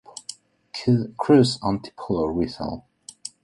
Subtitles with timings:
[1.15, 2.87] Cruz, Antipolo, Rizal.